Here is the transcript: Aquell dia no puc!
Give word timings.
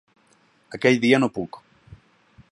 Aquell 0.77 0.97
dia 1.03 1.19
no 1.23 1.29
puc! 1.37 1.61